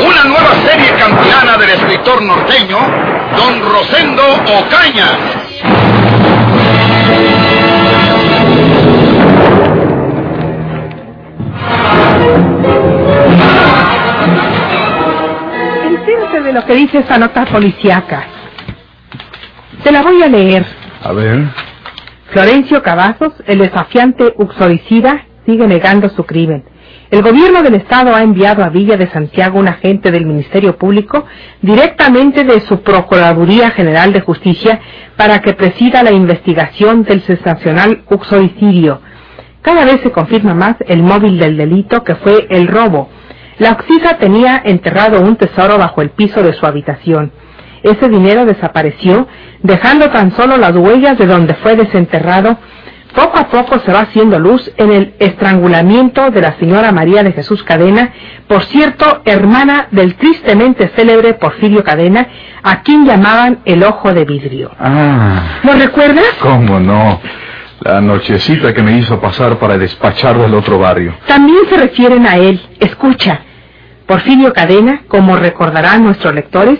Una 0.00 0.24
nueva 0.24 0.54
serie 0.64 0.92
campeana 0.96 1.56
del 1.58 1.70
escritor 1.70 2.22
norteño, 2.22 2.78
don 3.36 3.60
Rosendo 3.68 4.22
Ocaña. 4.58 5.18
Entérate 15.84 16.42
de 16.42 16.52
lo 16.52 16.64
que 16.64 16.74
dice 16.74 16.98
esa 16.98 17.18
nota 17.18 17.44
policíaca. 17.46 18.24
Te 19.82 19.90
la 19.90 20.02
voy 20.02 20.22
a 20.22 20.28
leer. 20.28 20.64
A 21.02 21.12
ver. 21.12 21.44
Florencio 22.30 22.82
Cavazos, 22.82 23.32
el 23.46 23.58
desafiante 23.58 24.34
uxoricida, 24.36 25.24
sigue 25.46 25.66
negando 25.66 26.08
su 26.10 26.24
crimen. 26.24 26.67
El 27.10 27.22
gobierno 27.22 27.62
del 27.62 27.76
estado 27.76 28.14
ha 28.14 28.22
enviado 28.22 28.62
a 28.62 28.68
Villa 28.68 28.98
de 28.98 29.08
Santiago 29.08 29.58
un 29.58 29.66
agente 29.66 30.10
del 30.10 30.26
Ministerio 30.26 30.76
Público 30.76 31.24
directamente 31.62 32.44
de 32.44 32.60
su 32.60 32.82
Procuraduría 32.82 33.70
General 33.70 34.12
de 34.12 34.20
Justicia 34.20 34.78
para 35.16 35.38
que 35.38 35.54
presida 35.54 36.02
la 36.02 36.12
investigación 36.12 37.04
del 37.04 37.22
sensacional 37.22 38.02
uxoricidio. 38.10 39.00
Cada 39.62 39.86
vez 39.86 40.02
se 40.02 40.12
confirma 40.12 40.52
más 40.52 40.76
el 40.86 41.02
móvil 41.02 41.38
del 41.38 41.56
delito 41.56 42.04
que 42.04 42.14
fue 42.14 42.46
el 42.50 42.68
robo. 42.68 43.08
La 43.58 43.72
oxija 43.72 44.18
tenía 44.18 44.60
enterrado 44.62 45.22
un 45.22 45.36
tesoro 45.36 45.78
bajo 45.78 46.02
el 46.02 46.10
piso 46.10 46.42
de 46.42 46.52
su 46.52 46.66
habitación. 46.66 47.32
Ese 47.82 48.08
dinero 48.10 48.44
desapareció, 48.44 49.26
dejando 49.62 50.10
tan 50.10 50.32
solo 50.36 50.58
las 50.58 50.76
huellas 50.76 51.16
de 51.16 51.26
donde 51.26 51.54
fue 51.54 51.74
desenterrado. 51.74 52.58
Poco 53.18 53.36
a 53.36 53.48
poco 53.48 53.80
se 53.80 53.92
va 53.92 54.02
haciendo 54.02 54.38
luz 54.38 54.70
en 54.76 54.92
el 54.92 55.14
estrangulamiento 55.18 56.30
de 56.30 56.40
la 56.40 56.56
señora 56.56 56.92
María 56.92 57.24
de 57.24 57.32
Jesús 57.32 57.64
Cadena, 57.64 58.12
por 58.46 58.62
cierto, 58.62 59.22
hermana 59.24 59.88
del 59.90 60.14
tristemente 60.14 60.92
célebre 60.94 61.34
Porfirio 61.34 61.82
Cadena, 61.82 62.28
a 62.62 62.82
quien 62.82 63.04
llamaban 63.04 63.58
el 63.64 63.82
ojo 63.82 64.14
de 64.14 64.24
vidrio. 64.24 64.70
Ah. 64.78 65.58
¿Lo 65.64 65.72
recuerdas? 65.72 66.28
¿Cómo 66.40 66.78
no? 66.78 67.20
La 67.80 68.00
nochecita 68.00 68.72
que 68.72 68.84
me 68.84 68.96
hizo 68.98 69.20
pasar 69.20 69.58
para 69.58 69.76
despachar 69.76 70.38
del 70.38 70.54
otro 70.54 70.78
barrio. 70.78 71.16
También 71.26 71.58
se 71.68 71.76
refieren 71.76 72.24
a 72.24 72.36
él. 72.36 72.60
Escucha. 72.78 73.40
Porfirio 74.06 74.52
Cadena, 74.52 75.02
como 75.08 75.34
recordarán 75.34 76.04
nuestros 76.04 76.32
lectores, 76.36 76.78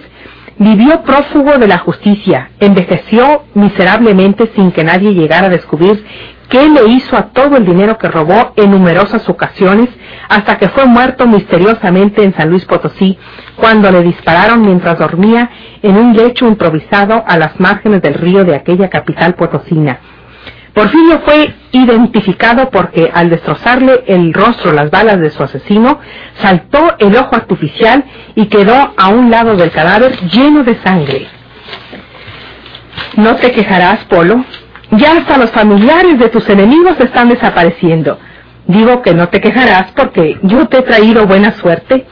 Vivió 0.60 1.02
prófugo 1.02 1.56
de 1.56 1.68
la 1.68 1.78
justicia, 1.78 2.50
envejeció 2.58 3.44
miserablemente 3.54 4.50
sin 4.56 4.72
que 4.72 4.82
nadie 4.82 5.12
llegara 5.12 5.46
a 5.46 5.50
descubrir 5.50 6.04
qué 6.48 6.68
le 6.68 6.88
hizo 6.88 7.16
a 7.16 7.28
todo 7.28 7.56
el 7.56 7.64
dinero 7.64 7.96
que 7.96 8.08
robó 8.08 8.54
en 8.56 8.72
numerosas 8.72 9.28
ocasiones, 9.28 9.88
hasta 10.28 10.58
que 10.58 10.68
fue 10.70 10.86
muerto 10.86 11.28
misteriosamente 11.28 12.24
en 12.24 12.34
San 12.34 12.50
Luis 12.50 12.64
Potosí, 12.64 13.16
cuando 13.54 13.92
le 13.92 14.02
dispararon 14.02 14.62
mientras 14.62 14.98
dormía 14.98 15.48
en 15.80 15.96
un 15.96 16.16
lecho 16.16 16.48
improvisado 16.48 17.22
a 17.24 17.38
las 17.38 17.60
márgenes 17.60 18.02
del 18.02 18.14
río 18.14 18.44
de 18.44 18.56
aquella 18.56 18.88
capital 18.88 19.34
potosina. 19.34 20.00
Porfirio 20.78 21.18
fue 21.24 21.54
identificado 21.72 22.70
porque 22.70 23.10
al 23.12 23.30
destrozarle 23.30 24.04
el 24.06 24.32
rostro 24.32 24.70
las 24.70 24.92
balas 24.92 25.18
de 25.18 25.30
su 25.30 25.42
asesino, 25.42 25.98
saltó 26.34 26.94
el 27.00 27.16
ojo 27.16 27.34
artificial 27.34 28.04
y 28.36 28.46
quedó 28.46 28.94
a 28.96 29.08
un 29.08 29.28
lado 29.28 29.56
del 29.56 29.72
cadáver 29.72 30.16
lleno 30.30 30.62
de 30.62 30.76
sangre. 30.76 31.26
No 33.16 33.34
te 33.34 33.50
quejarás, 33.50 34.04
Polo. 34.04 34.44
Ya 34.92 35.16
hasta 35.16 35.36
los 35.36 35.50
familiares 35.50 36.16
de 36.20 36.28
tus 36.28 36.48
enemigos 36.48 36.94
están 37.00 37.28
desapareciendo. 37.28 38.16
Digo 38.68 39.02
que 39.02 39.14
no 39.14 39.30
te 39.30 39.40
quejarás 39.40 39.90
porque 39.96 40.38
yo 40.42 40.68
te 40.68 40.78
he 40.78 40.82
traído 40.82 41.26
buena 41.26 41.50
suerte. 41.56 42.06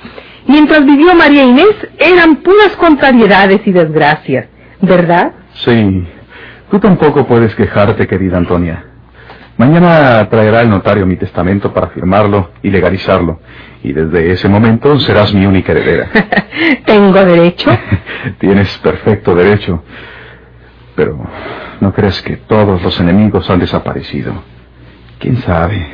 Mientras 0.48 0.84
vivió 0.84 1.14
María 1.14 1.44
Inés 1.44 1.76
eran 1.98 2.42
puras 2.42 2.74
contrariedades 2.76 3.60
y 3.64 3.70
desgracias, 3.70 4.48
¿verdad? 4.80 5.34
Sí, 5.54 6.04
Tú 6.70 6.80
tampoco 6.80 7.26
puedes 7.26 7.54
quejarte, 7.54 8.06
querida 8.06 8.38
Antonia. 8.38 8.84
Mañana 9.56 10.28
traerá 10.28 10.60
el 10.62 10.68
notario 10.68 11.06
mi 11.06 11.16
testamento 11.16 11.72
para 11.72 11.88
firmarlo 11.88 12.50
y 12.62 12.70
legalizarlo. 12.70 13.40
Y 13.82 13.92
desde 13.92 14.32
ese 14.32 14.48
momento 14.48 14.98
serás 14.98 15.32
mi 15.32 15.46
única 15.46 15.72
heredera. 15.72 16.08
¿Tengo 16.84 17.24
derecho? 17.24 17.70
Tienes 18.38 18.76
perfecto 18.78 19.34
derecho. 19.34 19.82
Pero 20.94 21.24
no 21.80 21.92
crees 21.92 22.20
que 22.22 22.36
todos 22.36 22.82
los 22.82 23.00
enemigos 23.00 23.48
han 23.48 23.60
desaparecido. 23.60 24.34
¿Quién 25.18 25.38
sabe? 25.38 25.86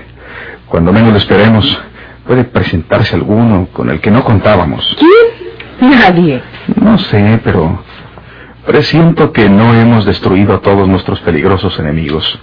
Cuando 0.66 0.92
menos 0.92 1.12
lo 1.12 1.18
esperemos, 1.18 1.80
puede 2.26 2.44
presentarse 2.44 3.14
alguno 3.14 3.68
con 3.72 3.90
el 3.90 4.00
que 4.00 4.10
no 4.10 4.24
contábamos. 4.24 4.96
¿Quién? 4.98 5.90
Nadie. 5.90 6.42
No 6.76 6.96
sé, 6.98 7.40
pero 7.44 7.82
Presiento 8.66 9.32
que 9.32 9.48
no 9.48 9.74
hemos 9.74 10.04
destruido 10.04 10.54
a 10.54 10.60
todos 10.60 10.88
nuestros 10.88 11.20
peligrosos 11.20 11.76
enemigos. 11.80 12.38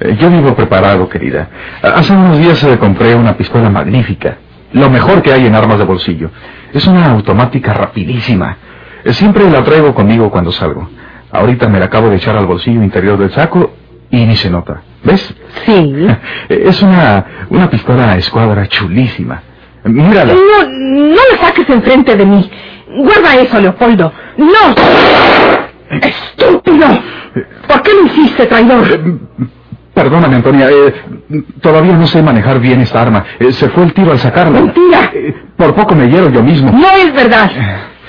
Eh, 0.00 0.16
yo 0.20 0.28
vivo 0.30 0.54
preparado, 0.54 1.08
querida. 1.08 1.48
Hace 1.82 2.12
unos 2.12 2.38
días 2.38 2.58
se 2.58 2.78
compré 2.78 3.14
una 3.14 3.36
pistola 3.36 3.70
magnífica. 3.70 4.36
Lo 4.72 4.90
mejor 4.90 5.22
que 5.22 5.32
hay 5.32 5.46
en 5.46 5.54
armas 5.54 5.78
de 5.78 5.84
bolsillo. 5.84 6.30
Es 6.72 6.86
una 6.86 7.12
automática 7.12 7.72
rapidísima. 7.72 8.58
Eh, 9.04 9.14
siempre 9.14 9.48
la 9.50 9.64
traigo 9.64 9.94
conmigo 9.94 10.30
cuando 10.30 10.52
salgo. 10.52 10.90
Ahorita 11.30 11.68
me 11.68 11.78
la 11.78 11.86
acabo 11.86 12.10
de 12.10 12.16
echar 12.16 12.36
al 12.36 12.46
bolsillo 12.46 12.82
interior 12.82 13.18
del 13.18 13.30
saco 13.32 13.72
y 14.10 14.24
ni 14.24 14.36
se 14.36 14.50
nota. 14.50 14.82
¿Ves? 15.02 15.34
Sí. 15.64 16.06
Es 16.48 16.82
una, 16.82 17.46
una 17.48 17.70
pistola 17.70 18.12
a 18.12 18.16
escuadra 18.18 18.66
chulísima. 18.66 19.42
Mírala. 19.84 20.34
No, 20.34 20.68
no 20.68 21.20
la 21.30 21.38
saques 21.46 21.68
enfrente 21.70 22.16
de 22.16 22.26
mí. 22.26 22.50
Guarda 22.94 23.34
eso, 23.36 23.60
Leopoldo. 23.60 24.12
¡No! 24.36 24.74
¡Estúpido! 26.00 26.86
¿Por 27.66 27.82
qué 27.82 27.90
lo 27.92 28.06
hiciste, 28.06 28.46
traidor? 28.46 28.86
Eh, 28.88 29.18
perdóname, 29.92 30.36
Antonia. 30.36 30.68
Eh, 30.70 30.94
todavía 31.60 31.94
no 31.94 32.06
sé 32.06 32.22
manejar 32.22 32.60
bien 32.60 32.80
esta 32.80 33.02
arma. 33.02 33.24
Eh, 33.38 33.52
se 33.52 33.68
fue 33.70 33.84
el 33.84 33.92
tiro 33.92 34.12
al 34.12 34.18
sacarla. 34.18 34.60
¡Mentira! 34.60 35.12
por 35.56 35.74
poco 35.74 35.94
me 35.94 36.08
hiero 36.08 36.30
yo 36.30 36.42
mismo. 36.42 36.72
No 36.72 36.90
es 36.90 37.12
verdad. 37.14 37.50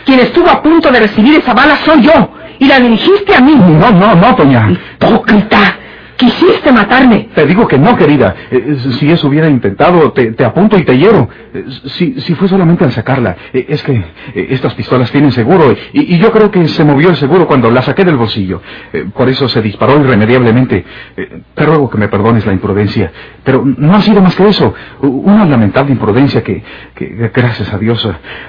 Quien 0.05 0.19
estuvo 0.19 0.49
a 0.49 0.61
punto 0.61 0.91
de 0.91 0.99
recibir 0.99 1.39
esa 1.39 1.53
bala 1.53 1.75
soy 1.77 2.01
yo. 2.01 2.31
Y 2.59 2.67
la 2.67 2.79
dirigiste 2.79 3.35
a 3.35 3.41
mí. 3.41 3.55
No, 3.55 3.91
no, 3.91 4.15
no, 4.15 4.35
Toña. 4.35 4.69
Hipócrita. 4.69 5.77
Quisiste 6.17 6.71
matarme. 6.71 7.29
Te 7.33 7.45
digo 7.45 7.67
que 7.67 7.77
no, 7.77 7.95
querida. 7.95 8.35
Eh, 8.51 8.77
si 8.99 9.09
eso 9.09 9.27
hubiera 9.27 9.49
intentado, 9.49 10.11
te, 10.11 10.45
apunto 10.45 10.77
y 10.77 10.83
te 10.83 10.97
hiero. 10.97 11.29
Eh, 11.53 11.65
si, 11.85 12.19
si, 12.21 12.35
fue 12.35 12.47
solamente 12.47 12.83
al 12.83 12.91
sacarla. 12.91 13.35
Eh, 13.53 13.65
es 13.69 13.81
que 13.83 14.03
estas 14.33 14.73
pistolas 14.73 15.11
tienen 15.11 15.31
seguro 15.31 15.73
y, 15.93 16.17
yo 16.17 16.31
creo 16.31 16.51
que 16.51 16.67
se 16.67 16.83
movió 16.83 17.09
el 17.09 17.15
seguro 17.15 17.47
cuando 17.47 17.69
la 17.69 17.81
saqué 17.81 18.03
del 18.03 18.15
bolsillo. 18.15 18.61
por 19.13 19.29
eso 19.29 19.47
se 19.47 19.61
disparó 19.61 19.99
irremediablemente. 19.99 20.85
te 21.53 21.65
ruego 21.65 21.89
que 21.89 21.97
me 21.97 22.07
perdones 22.07 22.45
la 22.45 22.53
imprudencia. 22.53 23.11
Pero 23.43 23.63
no 23.65 23.95
ha 23.95 24.01
sido 24.01 24.21
más 24.21 24.35
que 24.35 24.47
eso. 24.47 24.73
Una 25.01 25.45
lamentable 25.45 25.91
imprudencia 25.91 26.43
que, 26.43 26.63
que 26.95 27.31
gracias 27.33 27.73
a 27.73 27.77
Dios, 27.77 28.07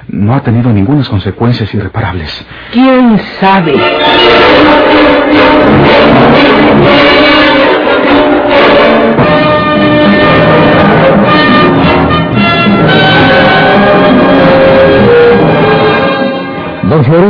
no 0.09 0.35
ha 0.35 0.43
tenido 0.43 0.73
ninguna 0.73 0.96
consecuencias 1.05 1.73
irreparables. 1.75 2.46
¿Quién 2.73 3.19
sabe? 3.40 3.75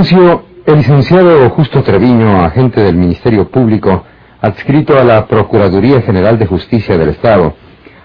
El 0.09 0.77
licenciado 0.77 1.51
Justo 1.51 1.83
Treviño, 1.83 2.45
agente 2.45 2.81
del 2.81 2.95
Ministerio 2.95 3.49
Público, 3.49 4.05
adscrito 4.41 4.97
a 4.97 5.03
la 5.03 5.27
Procuraduría 5.27 6.01
General 6.03 6.39
de 6.39 6.47
Justicia 6.47 6.97
del 6.97 7.09
Estado, 7.09 7.57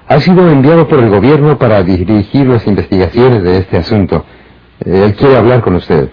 ha 0.07 0.19
sido 0.19 0.49
enviado 0.49 0.87
por 0.87 0.97
el 0.97 1.11
gobierno 1.11 1.59
para 1.59 1.83
dirigir 1.83 2.47
las 2.47 2.65
investigaciones 2.65 3.43
de 3.43 3.59
este 3.59 3.77
asunto. 3.77 4.25
Él 4.83 5.13
quiere 5.13 5.37
hablar 5.37 5.61
con 5.61 5.75
usted. 5.75 6.09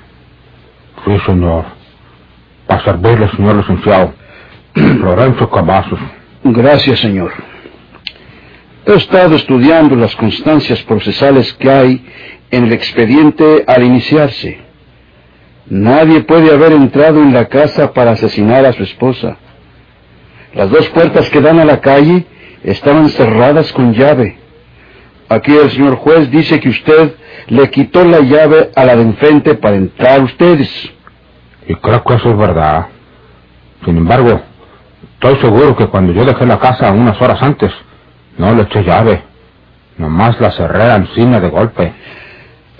Sí, 1.06 1.18
señor. 1.24 1.64
Para 2.66 2.84
servirle, 2.84 3.30
señor 3.30 3.56
licenciado. 3.56 4.12
Florencio 4.74 5.48
Cavazos. 5.48 6.00
Gracias, 6.44 7.00
señor. 7.00 7.32
He 8.84 8.92
estado 8.92 9.36
estudiando 9.36 9.96
las 9.96 10.14
constancias 10.16 10.82
procesales 10.82 11.50
que 11.54 11.70
hay 11.70 12.06
en 12.50 12.64
el 12.64 12.74
expediente 12.74 13.64
al 13.66 13.84
iniciarse. 13.84 14.67
Nadie 15.70 16.20
puede 16.22 16.52
haber 16.52 16.72
entrado 16.72 17.22
en 17.22 17.32
la 17.34 17.46
casa 17.46 17.92
para 17.92 18.12
asesinar 18.12 18.64
a 18.64 18.72
su 18.72 18.82
esposa. 18.82 19.36
Las 20.54 20.70
dos 20.70 20.88
puertas 20.88 21.28
que 21.30 21.40
dan 21.40 21.58
a 21.58 21.64
la 21.64 21.80
calle 21.80 22.26
estaban 22.64 23.08
cerradas 23.10 23.72
con 23.72 23.92
llave. 23.92 24.38
Aquí 25.28 25.54
el 25.54 25.70
señor 25.70 25.96
juez 25.96 26.30
dice 26.30 26.58
que 26.58 26.70
usted 26.70 27.14
le 27.48 27.68
quitó 27.70 28.02
la 28.04 28.20
llave 28.20 28.70
a 28.74 28.84
la 28.84 28.96
de 28.96 29.02
enfrente 29.02 29.54
para 29.56 29.76
entrar 29.76 30.22
ustedes. 30.22 30.70
Y 31.66 31.74
creo 31.74 32.02
que 32.02 32.14
eso 32.14 32.30
es 32.30 32.38
verdad. 32.38 32.86
Sin 33.84 33.98
embargo, 33.98 34.40
estoy 35.14 35.36
seguro 35.36 35.76
que 35.76 35.86
cuando 35.86 36.14
yo 36.14 36.24
dejé 36.24 36.46
la 36.46 36.58
casa 36.58 36.90
unas 36.92 37.20
horas 37.20 37.42
antes, 37.42 37.70
no 38.38 38.54
le 38.54 38.62
eché 38.62 38.82
llave. 38.82 39.22
Nomás 39.98 40.40
la 40.40 40.50
cerré 40.52 40.90
encima 40.94 41.40
de 41.40 41.48
golpe. 41.50 41.92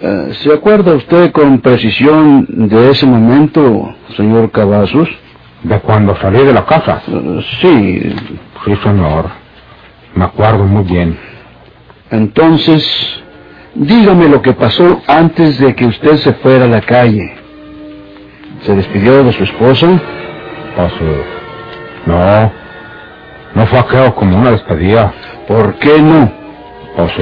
Eh, 0.01 0.33
¿Se 0.43 0.53
acuerda 0.53 0.95
usted 0.95 1.33
con 1.33 1.59
precisión 1.59 2.47
de 2.49 2.91
ese 2.91 3.05
momento, 3.05 3.93
señor 4.17 4.51
Cavazos? 4.53 5.09
¿De 5.65 5.81
cuando 5.81 6.15
salí 6.17 6.45
de 6.45 6.53
la 6.53 6.65
casa? 6.65 7.03
Eh, 7.09 7.41
sí. 7.61 8.17
Sí, 8.65 8.77
señor. 8.83 9.27
Me 10.15 10.25
acuerdo 10.25 10.65
muy 10.65 10.85
bien. 10.85 11.19
Entonces, 12.11 13.23
dígame 13.75 14.29
lo 14.29 14.41
que 14.41 14.53
pasó 14.53 15.03
antes 15.09 15.59
de 15.59 15.75
que 15.75 15.87
usted 15.87 16.17
se 16.19 16.33
fuera 16.35 16.67
a 16.67 16.69
la 16.69 16.81
calle. 16.81 17.35
¿Se 18.63 18.77
despidió 18.77 19.25
de 19.25 19.33
su 19.33 19.43
esposa? 19.43 20.01
Pues, 20.77 20.93
eh, 21.01 21.23
no. 22.07 22.53
No 23.55 23.67
fue 23.67 23.79
aquello 23.81 24.15
como 24.15 24.39
una 24.39 24.53
despedida. 24.53 25.13
¿Por 25.49 25.75
qué 25.81 26.01
no? 26.01 26.31
Pues, 26.97 27.13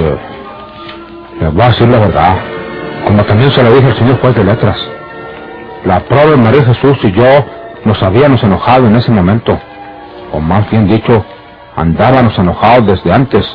les 1.40 1.52
voy 1.54 1.62
a 1.62 1.68
decir 1.68 1.88
la 1.88 1.98
verdad. 2.00 2.55
Como 3.06 3.24
también 3.24 3.52
se 3.52 3.62
lo 3.62 3.72
dije 3.72 3.86
al 3.86 3.96
señor 3.96 4.20
juez 4.20 4.34
de 4.34 4.44
letras. 4.44 4.76
La 5.84 6.00
pobre 6.00 6.36
María 6.36 6.64
Jesús 6.64 6.98
y 7.04 7.12
yo 7.12 7.46
nos 7.84 8.02
habíamos 8.02 8.42
enojado 8.42 8.88
en 8.88 8.96
ese 8.96 9.12
momento. 9.12 9.58
O 10.32 10.40
más 10.40 10.68
bien 10.70 10.88
dicho, 10.88 11.24
andábamos 11.76 12.36
enojados 12.36 12.86
desde 12.86 13.12
antes 13.12 13.46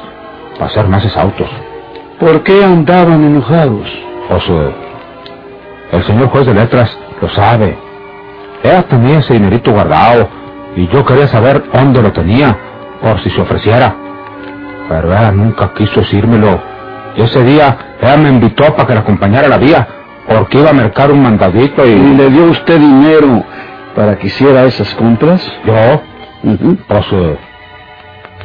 para 0.54 0.68
hacer 0.68 0.88
más 0.88 1.18
autos. 1.18 1.50
¿Por 2.18 2.44
qué 2.44 2.64
andaban 2.64 3.26
enojados? 3.26 3.88
Pues, 4.30 4.44
eh, 4.48 4.76
el 5.92 6.04
señor 6.06 6.30
juez 6.30 6.46
de 6.46 6.54
letras 6.54 6.98
lo 7.22 7.28
sabe. 7.30 7.78
Ella 8.64 8.84
tenía 8.84 9.20
ese 9.20 9.34
dinerito 9.34 9.74
guardado 9.74 10.30
y 10.78 10.88
yo 10.88 11.04
quería 11.04 11.28
saber 11.28 11.64
dónde 11.74 12.02
lo 12.02 12.14
tenía 12.14 12.58
por 13.02 13.22
si 13.22 13.30
se 13.32 13.42
ofreciera. 13.42 13.96
Pero 14.88 15.12
ella 15.12 15.32
nunca 15.32 15.74
quiso 15.74 16.00
decírmelo. 16.00 16.62
Y 17.16 17.22
ese 17.22 17.44
día 17.44 17.78
ella 18.02 18.18
me 18.18 18.30
invitó 18.30 18.76
para 18.76 18.88
que 18.88 18.94
la 18.94 19.00
acompañara 19.02 19.48
a 19.48 19.50
la 19.50 19.58
vía 19.58 19.88
porque 20.28 20.60
iba 20.60 20.70
a 20.70 20.74
mercar 20.74 21.12
un 21.12 21.22
mandadito 21.22 21.86
y... 21.86 21.92
¿Y 21.92 22.16
le 22.16 22.30
dio 22.30 22.46
usted 22.46 22.80
dinero 22.80 23.44
para 23.96 24.18
que 24.18 24.28
hiciera 24.28 24.64
esas 24.64 24.94
compras? 24.96 25.46
¿Yo? 25.66 26.02
Ujú. 26.44 26.78
Pues, 26.88 27.06
eh, 27.12 27.38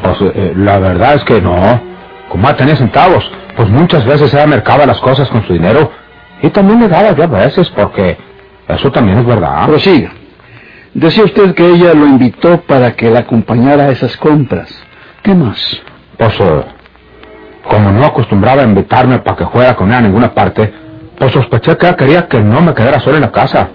pues 0.02 0.16
eh, 0.34 0.52
la 0.56 0.78
verdad 0.78 1.14
es 1.14 1.24
que 1.24 1.40
no. 1.40 1.80
Como 2.28 2.48
ella 2.48 2.56
tenía 2.56 2.76
centavos, 2.76 3.30
pues 3.56 3.68
muchas 3.68 4.04
veces 4.04 4.32
ella 4.34 4.46
mercaba 4.46 4.84
las 4.84 4.98
cosas 5.00 5.28
con 5.28 5.46
su 5.46 5.52
dinero 5.52 5.90
y 6.42 6.50
también 6.50 6.80
le 6.80 6.88
daba 6.88 7.12
yo 7.12 7.24
a 7.24 7.26
veces 7.28 7.68
porque 7.70 8.18
eso 8.68 8.90
también 8.90 9.18
es 9.18 9.26
verdad. 9.26 9.66
Prosiga. 9.66 10.10
Decía 10.92 11.24
usted 11.24 11.54
que 11.54 11.66
ella 11.66 11.94
lo 11.94 12.06
invitó 12.06 12.60
para 12.62 12.96
que 12.96 13.10
la 13.10 13.20
acompañara 13.20 13.84
a 13.84 13.90
esas 13.90 14.16
compras. 14.16 14.74
¿Qué 15.22 15.34
más? 15.34 15.80
Pues, 16.16 16.40
eh, 16.40 16.64
como 17.68 17.90
no 17.90 18.06
acostumbraba 18.06 18.62
a 18.62 18.64
invitarme 18.64 19.18
para 19.20 19.36
que 19.36 19.46
fuera 19.46 19.74
con 19.74 19.88
ella 19.88 19.98
a 19.98 20.02
ninguna 20.02 20.32
parte, 20.32 20.72
pues 21.18 21.32
sospeché 21.32 21.76
que 21.76 21.86
ella 21.86 21.96
quería 21.96 22.28
que 22.28 22.40
no 22.40 22.60
me 22.60 22.74
quedara 22.74 23.00
solo 23.00 23.16
en 23.16 23.22
la 23.22 23.32
casa. 23.32 23.68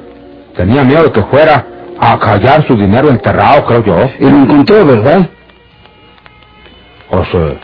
Tenía 0.55 0.83
miedo 0.83 1.03
de 1.03 1.11
que 1.11 1.23
fuera 1.23 1.65
a 1.99 2.17
callar 2.19 2.65
su 2.67 2.75
dinero 2.75 3.09
enterrado, 3.09 3.65
creo 3.65 3.83
yo. 3.83 4.09
Y 4.19 4.29
lo 4.29 4.37
encontró, 4.37 4.85
¿verdad? 4.85 5.29
Pues, 7.09 7.27
eh, 7.33 7.59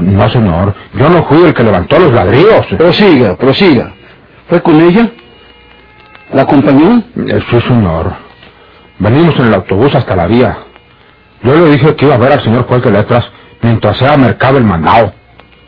no, 0.00 0.30
señor. 0.30 0.74
Yo 0.94 1.08
no 1.08 1.24
fui 1.24 1.42
el 1.42 1.54
que 1.54 1.62
levantó 1.62 1.98
los 1.98 2.12
ladrillos. 2.12 2.66
Prosiga, 2.78 3.36
prosiga. 3.36 3.92
¿Fue 4.48 4.62
con 4.62 4.80
ella? 4.80 5.10
¿La 6.32 6.42
acompañó? 6.42 7.02
Eh, 7.16 7.40
sí, 7.50 7.60
señor. 7.62 8.12
Venimos 8.98 9.36
en 9.38 9.46
el 9.46 9.54
autobús 9.54 9.94
hasta 9.94 10.16
la 10.16 10.26
vía. 10.26 10.56
Yo 11.42 11.54
le 11.54 11.72
dije 11.72 11.94
que 11.96 12.06
iba 12.06 12.14
a 12.14 12.18
ver 12.18 12.32
al 12.32 12.42
señor 12.42 12.66
juez 12.66 12.82
de 12.82 12.90
letras 12.90 13.24
mientras 13.60 14.00
ella 14.00 14.16
mercaba 14.16 14.58
el 14.58 14.64
mandado. 14.64 15.12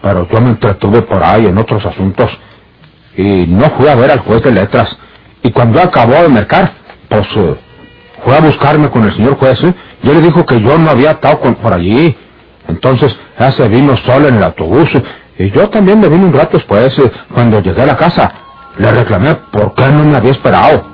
Pero 0.07 0.29
yo 0.29 0.41
me 0.41 0.51
entretuve 0.51 1.03
por 1.03 1.21
ahí 1.21 1.47
en 1.47 1.59
otros 1.59 1.85
asuntos. 1.85 2.31
Y 3.17 3.45
no 3.49 3.65
fui 3.71 3.89
a 3.89 3.97
ver 3.97 4.13
al 4.13 4.21
juez 4.21 4.41
de 4.41 4.53
letras. 4.53 4.97
Y 5.43 5.51
cuando 5.51 5.83
acabó 5.83 6.15
de 6.23 6.29
mercar, 6.29 6.75
pues 7.09 7.27
eh, 7.35 7.57
fue 8.25 8.37
a 8.37 8.41
buscarme 8.41 8.89
con 8.89 9.03
el 9.03 9.13
señor 9.17 9.37
juez. 9.37 9.61
¿eh? 9.65 9.75
Y 10.05 10.09
él 10.09 10.19
le 10.19 10.23
dijo 10.23 10.47
que 10.47 10.61
yo 10.61 10.79
no 10.79 10.91
había 10.91 11.11
estado 11.11 11.41
por 11.41 11.73
allí. 11.73 12.17
Entonces 12.69 13.17
ella 13.37 13.51
se 13.51 13.67
vino 13.67 13.97
sola 13.97 14.29
en 14.29 14.37
el 14.37 14.45
autobús. 14.45 14.89
Y 15.39 15.51
yo 15.51 15.69
también 15.71 15.99
me 15.99 16.09
vine 16.09 16.27
un 16.27 16.33
rato 16.33 16.57
después, 16.57 16.97
eh, 17.01 17.11
cuando 17.35 17.59
llegué 17.61 17.83
a 17.83 17.87
la 17.87 17.97
casa. 17.97 18.33
Le 18.79 18.93
reclamé 18.93 19.35
por 19.51 19.75
qué 19.75 19.89
no 19.89 20.05
me 20.05 20.19
había 20.19 20.31
esperado. 20.31 20.87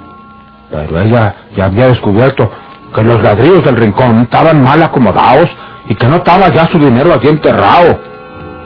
Pero 0.71 1.03
ella 1.03 1.35
ya 1.55 1.67
había 1.67 1.89
descubierto 1.89 2.51
que 2.95 3.03
los 3.03 3.23
ladrillos 3.23 3.63
del 3.63 3.77
rincón 3.77 4.23
estaban 4.23 4.63
mal 4.63 4.83
acomodados 4.83 5.51
y 5.87 5.95
que 5.97 6.07
no 6.07 6.17
estaba 6.17 6.49
ya 6.49 6.67
su 6.69 6.79
dinero 6.79 7.13
allí 7.13 7.29
enterrado. 7.29 8.12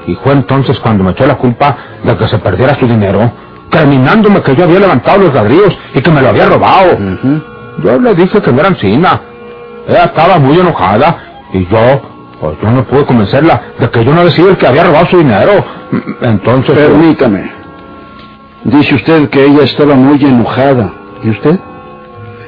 Y 0.06 0.14
fue 0.16 0.32
entonces 0.32 0.78
cuando 0.80 1.04
me 1.04 1.12
echó 1.12 1.26
la 1.26 1.36
culpa 1.36 1.76
de 2.02 2.16
que 2.16 2.28
se 2.28 2.38
perdiera 2.38 2.78
su 2.78 2.86
dinero, 2.86 3.30
terminándome 3.70 4.42
que 4.42 4.54
yo 4.54 4.64
había 4.64 4.80
levantado 4.80 5.18
los 5.18 5.34
ladrillos 5.34 5.76
y 5.94 6.00
que 6.00 6.10
me 6.10 6.22
lo 6.22 6.28
había 6.28 6.46
robado. 6.46 6.92
Ujú. 6.94 7.42
Yo 7.84 7.98
le 7.98 8.14
dije 8.14 8.40
que 8.40 8.52
no 8.52 8.60
era 8.60 8.68
encina. 8.68 9.20
Ella 9.88 10.04
estaba 10.04 10.38
muy 10.38 10.58
enojada 10.58 11.18
y 11.52 11.66
yo, 11.66 12.02
pues 12.40 12.56
yo 12.62 12.70
no 12.70 12.84
pude 12.84 13.04
convencerla 13.04 13.62
de 13.78 13.90
que 13.90 14.04
yo 14.04 14.12
no 14.12 14.20
había 14.20 14.32
sido 14.32 14.50
el 14.50 14.56
que 14.56 14.66
había 14.66 14.84
robado 14.84 15.06
su 15.06 15.18
dinero. 15.18 15.64
Entonces... 16.22 16.74
Permítame. 16.76 17.52
Dice 18.64 18.94
usted 18.96 19.28
que 19.30 19.44
ella 19.44 19.64
estaba 19.64 19.94
muy 19.94 20.22
enojada. 20.24 20.92
¿Y 21.22 21.30
usted? 21.30 21.58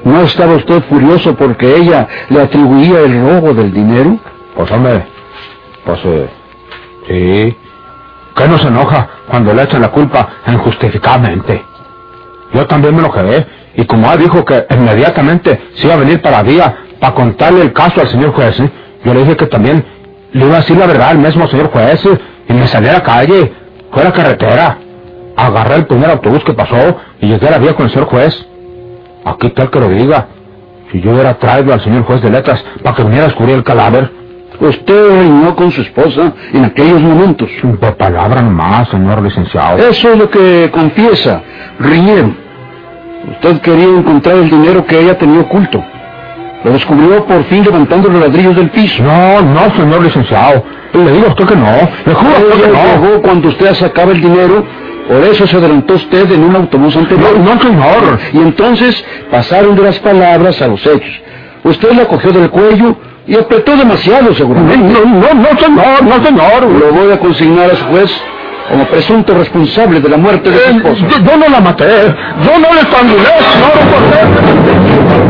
¿No 0.04 0.20
estaba 0.22 0.54
usted 0.54 0.82
furioso 0.88 1.34
porque 1.36 1.76
ella 1.76 2.08
le 2.28 2.40
atribuía 2.40 3.00
el 3.00 3.20
robo 3.20 3.52
del 3.54 3.72
dinero? 3.72 4.18
Pues 4.56 4.70
hombre, 4.70 5.06
pues 5.84 6.00
eh, 6.04 6.28
sí. 7.08 7.56
¿Qué 8.36 8.48
no 8.48 8.58
se 8.58 8.68
enoja 8.68 9.08
cuando 9.28 9.52
le 9.52 9.62
echan 9.62 9.82
la 9.82 9.88
culpa 9.88 10.28
injustificadamente? 10.46 11.64
Yo 12.54 12.66
también 12.66 12.94
me 12.94 13.00
enojé, 13.00 13.46
y 13.74 13.84
como 13.84 14.12
él 14.12 14.20
dijo 14.20 14.44
que 14.44 14.66
inmediatamente 14.70 15.60
se 15.74 15.86
iba 15.86 15.94
a 15.94 15.98
venir 15.98 16.22
para 16.22 16.42
Vía 16.42 16.76
para 17.00 17.14
contarle 17.14 17.62
el 17.62 17.72
caso 17.72 18.00
al 18.00 18.08
señor 18.08 18.32
juez, 18.32 18.58
¿eh? 18.60 18.70
yo 19.04 19.14
le 19.14 19.20
dije 19.20 19.36
que 19.36 19.46
también 19.46 19.84
le 20.32 20.46
iba 20.46 20.56
a 20.56 20.60
decir 20.60 20.76
la 20.76 20.86
verdad 20.86 21.10
al 21.10 21.18
mismo 21.18 21.46
señor 21.48 21.70
juez, 21.70 22.04
¿eh? 22.06 22.18
y 22.48 22.52
me 22.52 22.66
salí 22.66 22.88
a 22.88 22.94
la 22.94 23.02
calle, 23.02 23.52
fue 23.90 24.02
a 24.02 24.06
la 24.06 24.12
carretera, 24.12 24.78
agarré 25.36 25.76
el 25.76 25.86
primer 25.86 26.10
autobús 26.10 26.42
que 26.44 26.54
pasó 26.54 26.96
y 27.20 27.26
llegué 27.26 27.48
a 27.48 27.52
la 27.52 27.58
vía 27.58 27.74
con 27.74 27.86
el 27.86 27.92
señor 27.92 28.08
juez. 28.08 28.46
Aquí 29.24 29.50
tal 29.50 29.70
que 29.70 29.80
lo 29.80 29.88
diga, 29.88 30.28
si 30.90 31.00
yo 31.00 31.12
hubiera 31.12 31.34
traído 31.34 31.72
al 31.72 31.82
señor 31.82 32.04
juez 32.04 32.22
de 32.22 32.30
letras 32.30 32.64
para 32.82 32.96
que 32.96 33.02
viniera 33.02 33.24
a 33.24 33.28
descubrir 33.28 33.56
el 33.56 33.64
cadáver, 33.64 34.10
Usted 34.60 35.10
reinó 35.10 35.54
con 35.54 35.70
su 35.70 35.82
esposa 35.82 36.32
en 36.52 36.64
aquellos 36.64 37.00
momentos. 37.00 37.48
por 37.80 37.96
palabra 37.96 38.42
nomás, 38.42 38.88
señor 38.88 39.22
licenciado. 39.22 39.78
Eso 39.78 40.12
es 40.12 40.18
lo 40.18 40.28
que 40.28 40.68
confiesa. 40.72 41.42
Riñeron. 41.78 42.36
Usted 43.32 43.60
quería 43.60 43.86
encontrar 43.86 44.36
el 44.36 44.50
dinero 44.50 44.84
que 44.84 44.98
ella 45.00 45.16
tenía 45.16 45.40
oculto. 45.40 45.82
Lo 46.64 46.72
descubrió 46.72 47.24
por 47.24 47.44
fin 47.44 47.62
levantando 47.62 48.08
los 48.08 48.20
ladrillos 48.20 48.56
del 48.56 48.70
piso. 48.70 49.02
No, 49.02 49.42
no, 49.42 49.70
señor 49.76 50.02
licenciado. 50.02 50.64
Le 50.92 51.12
digo 51.12 51.26
a 51.26 51.30
usted 51.30 51.44
que 51.46 51.56
no. 51.56 51.72
Le 52.06 52.14
juro 52.14 52.30
a 52.30 52.38
usted 52.38 52.62
que 52.62 52.72
no. 52.72 53.06
llegó 53.06 53.22
cuando 53.22 53.48
usted 53.48 53.74
sacaba 53.74 54.10
el 54.10 54.20
dinero, 54.20 54.64
por 55.06 55.22
eso 55.22 55.46
se 55.46 55.56
adelantó 55.56 55.94
usted 55.94 56.32
en 56.32 56.42
un 56.42 56.56
autobús 56.56 56.96
anterior. 56.96 57.38
No, 57.38 57.54
no, 57.54 57.60
señor. 57.60 58.18
Y 58.32 58.38
entonces 58.38 59.04
pasaron 59.30 59.76
de 59.76 59.82
las 59.82 60.00
palabras 60.00 60.60
a 60.60 60.66
los 60.66 60.84
hechos. 60.84 61.22
Usted 61.62 61.92
la 61.92 62.06
cogió 62.06 62.32
del 62.32 62.50
cuello 62.50 62.96
y 63.28 63.36
apretó 63.36 63.76
demasiado, 63.76 64.34
seguramente. 64.34 65.00
no, 65.00 65.04
no, 65.04 65.34
no, 65.34 65.58
señor, 65.60 66.02
no, 66.02 66.24
señor. 66.24 66.62
Lo 66.64 66.92
voy 66.92 67.12
a 67.12 67.18
consignar 67.18 67.70
a 67.70 67.76
su 67.76 67.84
juez 67.86 68.10
como 68.70 68.86
presunto 68.86 69.34
responsable 69.34 70.00
de 70.00 70.08
la 70.08 70.16
muerte 70.16 70.50
de 70.50 70.56
su 70.58 70.62
Eh, 70.70 70.76
esposa. 70.76 71.06
yo, 71.08 71.18
yo 71.24 71.36
no 71.36 71.48
la 71.48 71.60
maté. 71.60 71.84
Yo 71.84 72.58
no 72.58 72.72
le 72.74 72.80
estrangulé, 72.80 73.34
no 73.60 73.68
lo 73.68 73.90
corté. 73.92 75.28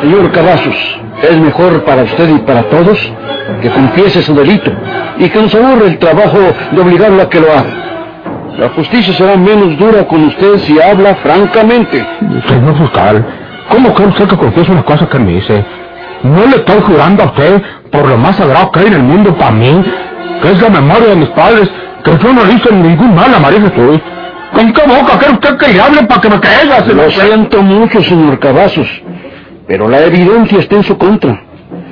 Señor 0.00 0.32
Cavazos, 0.32 0.98
es 1.22 1.36
mejor 1.38 1.84
para 1.84 2.02
usted 2.04 2.28
y 2.28 2.38
para 2.40 2.62
todos 2.64 2.98
que 3.60 3.70
confiese 3.70 4.22
su 4.22 4.34
delito 4.34 4.70
y 5.18 5.28
que 5.28 5.40
nos 5.42 5.54
ahorre 5.54 5.86
el 5.88 5.98
trabajo 5.98 6.38
de 6.72 6.80
obligarlo 6.80 7.22
a 7.22 7.28
que 7.28 7.40
lo 7.40 7.52
haga. 7.52 7.89
La 8.60 8.68
justicia 8.68 9.14
será 9.14 9.36
menos 9.38 9.78
dura 9.78 10.06
con 10.06 10.22
usted 10.22 10.58
si 10.58 10.78
habla 10.78 11.14
francamente. 11.22 12.06
Señor 12.46 12.76
fiscal, 12.76 13.26
¿cómo 13.70 13.94
cree 13.94 14.08
usted 14.08 14.28
que 14.28 14.36
confiese 14.36 14.70
una 14.70 14.82
cosa 14.82 15.08
que 15.08 15.18
me 15.18 15.38
hice? 15.38 15.64
No 16.22 16.44
le 16.44 16.56
estoy 16.56 16.78
jurando 16.82 17.22
a 17.22 17.26
usted 17.28 17.62
por 17.90 18.06
lo 18.06 18.18
más 18.18 18.36
sagrado 18.36 18.70
que 18.70 18.80
hay 18.80 18.86
en 18.88 18.92
el 18.92 19.02
mundo 19.02 19.34
para 19.34 19.52
mí, 19.52 19.82
que 20.42 20.50
es 20.50 20.60
la 20.60 20.68
memoria 20.68 21.08
de 21.08 21.16
mis 21.16 21.30
padres, 21.30 21.70
que 22.04 22.10
yo 22.22 22.34
no 22.34 22.44
le 22.44 22.52
hice 22.52 22.70
ningún 22.70 23.14
mal 23.14 23.34
a 23.34 23.38
María 23.38 23.62
Jesús. 23.62 23.98
¿Con 24.52 24.72
qué 24.74 24.82
boca 24.82 25.18
quiere 25.18 25.32
usted 25.32 25.56
que 25.56 25.72
le 25.72 25.80
hable 25.80 26.02
para 26.02 26.20
que 26.20 26.28
me 26.28 26.40
caiga, 26.40 26.84
señor? 26.84 26.96
Lo 26.96 27.10
siento 27.10 27.62
mucho, 27.62 28.02
señor 28.02 28.38
Cavazos, 28.40 28.88
pero 29.66 29.88
la 29.88 30.04
evidencia 30.04 30.58
está 30.58 30.76
en 30.76 30.82
su 30.82 30.98
contra. 30.98 31.44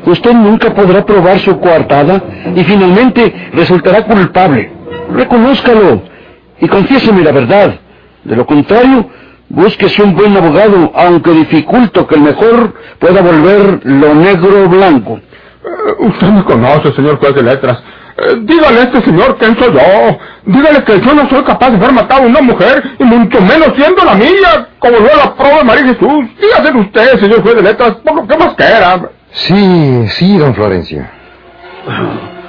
Usted 0.05 0.35
nunca 0.35 0.75
podrá 0.75 1.03
probar 1.03 1.39
su 1.39 1.59
coartada 1.61 2.23
y 2.55 2.63
finalmente 2.63 3.51
resultará 3.55 4.03
culpable. 4.03 4.71
Reconózcalo 5.15 6.18
y 6.61 6.69
confiéseme 6.69 7.23
la 7.23 7.33
verdad. 7.33 7.79
De 8.25 8.37
lo 8.37 8.47
contrario, 8.47 9.09
búsquese 9.49 10.03
un 10.03 10.15
buen 10.15 10.37
abogado, 10.37 10.93
aunque 10.95 11.31
dificulto 11.31 12.07
que 12.07 12.17
el 12.17 12.23
mejor 12.23 12.75
pueda 12.99 13.23
volver 13.23 13.81
lo 13.85 14.15
negro 14.15 14.69
blanco. 14.69 15.19
Eh, 15.19 15.95
usted 16.00 16.27
me 16.29 16.45
conoce, 16.45 16.93
señor 16.93 17.19
juez 17.19 17.35
de 17.35 17.43
letras. 17.43 17.83
Eh, 18.19 18.37
dígale 18.41 18.81
a 18.81 18.83
este 18.83 19.03
señor 19.03 19.37
quién 19.38 19.57
soy 19.59 19.73
yo. 19.73 20.19
Dígale 20.45 20.83
que 20.85 21.00
yo 21.00 21.15
no 21.15 21.29
soy 21.29 21.43
capaz 21.45 21.71
de 21.71 21.77
haber 21.77 21.93
matado 21.93 22.25
a 22.25 22.27
una 22.27 22.41
mujer, 22.41 22.83
y 22.99 23.05
mucho 23.05 23.41
menos 23.41 23.73
siendo 23.77 24.05
la 24.05 24.15
mía, 24.15 24.69
como 24.79 24.99
lo 24.99 25.05
la 25.05 25.35
prueba 25.35 25.59
de 25.59 25.65
María 25.65 25.85
Jesús. 25.85 26.25
Dígase 26.41 26.77
usted, 26.77 27.21
señor 27.21 27.43
juez 27.43 27.57
de 27.57 27.62
letras, 27.62 27.97
por 28.05 28.17
lo 28.17 28.27
que 28.27 28.37
más 28.37 28.55
quiera. 28.55 29.11
Sí, 29.31 30.07
sí, 30.09 30.38
don 30.38 30.55
Florencio. 30.55 31.07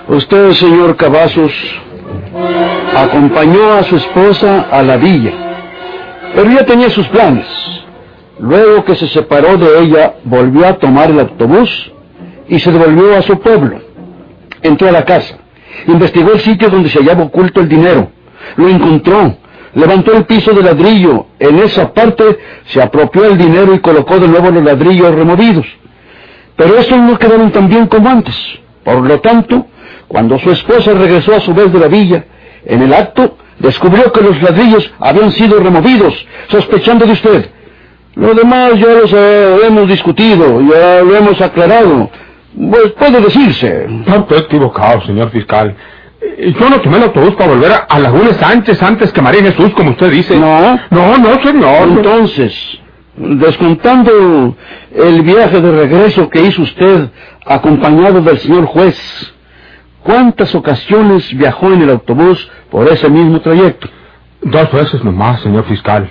Usted, 0.08 0.52
señor 0.54 0.96
Cavazos, 0.98 1.54
acompañó 2.96 3.74
a 3.74 3.84
su 3.84 3.96
esposa 3.96 4.68
a 4.72 4.82
la 4.84 4.98
villa, 4.98 5.32
pero 6.36 6.50
ya 6.52 6.66
tenía 6.66 6.90
sus 6.90 7.08
planes. 7.08 7.46
Luego 8.40 8.86
que 8.86 8.96
se 8.96 9.08
separó 9.08 9.58
de 9.58 9.80
ella, 9.82 10.16
volvió 10.24 10.66
a 10.68 10.74
tomar 10.74 11.12
el 11.12 11.20
autobús 11.20 11.92
y 12.48 12.58
se 12.60 12.72
devolvió 12.72 13.18
a 13.18 13.22
su 13.22 13.38
pueblo. 13.40 13.80
Entró 14.62 14.88
a 14.88 14.92
la 14.92 15.04
casa, 15.04 15.38
investigó 15.88 16.32
el 16.32 16.40
sitio 16.40 16.70
donde 16.70 16.90
se 16.90 17.00
hallaba 17.00 17.24
oculto 17.24 17.60
el 17.60 17.68
dinero, 17.68 18.10
lo 18.56 18.70
encontró, 18.70 19.36
levantó 19.74 20.14
el 20.14 20.26
piso 20.26 20.54
de 20.54 20.64
ladrillo, 20.64 21.28
en 21.38 21.60
esa 21.60 21.94
parte 21.94 22.24
se 22.68 22.82
apropió 22.82 23.26
el 23.26 23.38
dinero 23.38 23.74
y 23.74 23.80
colocó 23.80 24.20
de 24.20 24.28
nuevo 24.28 24.52
los 24.52 24.64
ladrillos 24.64 25.14
removidos. 25.14 25.66
Pero 26.56 26.78
estos 26.78 26.98
no 26.98 27.18
quedaron 27.18 27.52
tan 27.52 27.70
bien 27.70 27.88
como 27.88 28.10
antes. 28.10 28.36
Por 28.84 29.06
lo 29.06 29.20
tanto, 29.22 29.66
cuando 30.08 30.38
su 30.40 30.52
esposa 30.52 30.92
regresó 30.94 31.36
a 31.36 31.40
su 31.40 31.54
vez 31.54 31.72
de 31.72 31.80
la 31.80 31.88
villa, 31.88 32.26
en 32.66 32.82
el 32.82 32.94
acto 32.94 33.38
descubrió 33.60 34.12
que 34.12 34.22
los 34.22 34.42
ladrillos 34.42 34.92
habían 35.00 35.32
sido 35.32 35.60
removidos, 35.60 36.14
sospechando 36.50 37.06
de 37.06 37.12
usted. 37.14 37.50
Lo 38.16 38.34
demás 38.34 38.72
ya 38.78 38.88
lo 38.88 39.64
hemos 39.64 39.88
discutido, 39.88 40.62
ya 40.62 41.02
lo 41.02 41.16
hemos 41.16 41.40
aclarado. 41.42 42.10
Pues 42.70 42.92
puede 42.94 43.22
decirse. 43.22 43.86
No 43.88 44.16
estoy 44.18 44.40
equivocado, 44.40 45.02
señor 45.04 45.30
fiscal. 45.30 45.76
Eh, 46.22 46.54
Yo 46.60 46.70
no 46.70 46.82
tomé 46.82 46.98
el 46.98 47.04
autobús 47.04 47.36
para 47.36 47.52
volver 47.54 47.72
a, 47.72 47.76
a 47.78 48.00
Laguna 48.00 48.34
Sánchez 48.34 48.82
antes 48.84 49.14
que 49.14 49.22
María 49.22 49.44
Jesús, 49.44 49.70
como 49.74 49.92
usted 49.92 50.12
dice. 50.12 50.38
No. 50.38 50.80
No, 50.90 51.18
no, 51.18 51.42
señor. 51.44 51.88
Entonces, 51.90 52.80
descontando 53.16 54.56
el 54.96 55.22
viaje 55.22 55.62
de 55.62 55.72
regreso 55.72 56.30
que 56.30 56.42
hizo 56.42 56.62
usted 56.64 57.10
acompañado 57.46 58.22
del 58.22 58.40
señor 58.40 58.66
juez, 58.66 58.98
¿cuántas 60.10 60.56
ocasiones 60.56 61.32
viajó 61.38 61.72
en 61.72 61.84
el 61.84 61.92
autobús 61.92 62.50
por 62.72 62.88
ese 62.88 63.08
mismo 63.10 63.40
trayecto? 63.42 63.88
Dos 64.42 64.72
veces 64.72 65.04
nomás, 65.04 65.40
señor 65.42 65.66
fiscal. 65.66 66.10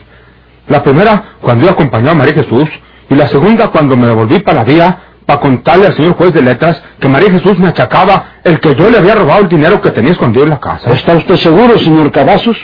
La 0.69 0.85
primera, 0.85 1.35
cuando 1.41 1.65
yo 1.65 1.73
acompañé 1.73 2.11
a 2.11 2.15
María 2.15 2.35
Jesús, 2.35 2.69
y 3.11 3.15
la 3.17 3.27
segunda, 3.27 3.69
cuando 3.69 3.97
me 3.97 4.07
devolví 4.07 4.39
para 4.39 4.59
la 4.59 4.65
vía, 4.65 4.99
para 5.27 5.41
contarle 5.41 5.87
al 5.87 5.97
señor 5.97 6.15
juez 6.15 6.33
de 6.33 6.43
letras 6.43 6.81
que 7.01 7.09
María 7.09 7.33
Jesús 7.33 7.59
me 7.59 7.69
achacaba 7.69 8.35
el 8.45 8.61
que 8.61 8.77
yo 8.77 8.89
le 8.89 8.99
había 8.99 9.17
robado 9.17 9.41
el 9.41 9.49
dinero 9.49 9.81
que 9.81 9.91
tenía 9.91 10.13
escondido 10.13 10.45
en 10.45 10.51
la 10.51 10.61
casa. 10.61 10.91
¿Está 10.91 11.15
usted 11.15 11.35
seguro, 11.35 11.77
señor 11.79 12.13
Cavazos, 12.13 12.57